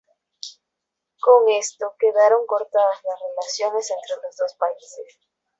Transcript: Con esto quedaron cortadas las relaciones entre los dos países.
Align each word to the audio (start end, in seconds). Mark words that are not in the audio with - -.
Con 1.19 1.47
esto 1.49 1.93
quedaron 1.99 2.47
cortadas 2.47 2.97
las 3.03 3.19
relaciones 3.29 3.91
entre 3.91 4.15
los 4.25 4.35
dos 4.35 4.55
países. 4.55 5.19